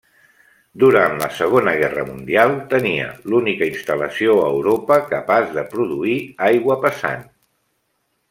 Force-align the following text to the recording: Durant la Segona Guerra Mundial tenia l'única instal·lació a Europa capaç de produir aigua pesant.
Durant 0.83 1.11
la 1.23 1.27
Segona 1.39 1.73
Guerra 1.81 2.05
Mundial 2.07 2.53
tenia 2.71 3.11
l'única 3.33 3.67
instal·lació 3.73 4.33
a 4.45 4.49
Europa 4.55 4.99
capaç 5.13 5.53
de 5.59 5.67
produir 5.75 6.17
aigua 6.49 6.79
pesant. 6.87 7.25